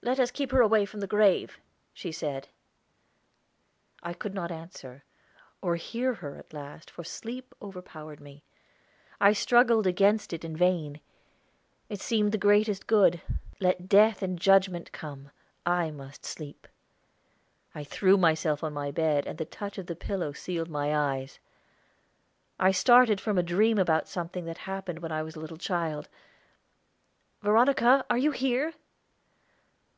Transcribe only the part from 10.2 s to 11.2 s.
it in vain.